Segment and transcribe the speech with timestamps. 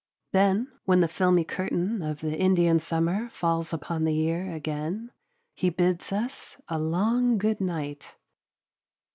[0.33, 5.11] Then when the filmy curtain of the Indian summer falls upon the year again,
[5.53, 8.15] he bids us a long good night.